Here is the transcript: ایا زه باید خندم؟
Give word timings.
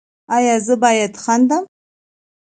ایا 0.35 0.55
زه 0.65 0.75
باید 0.83 1.13
خندم؟ 1.23 1.63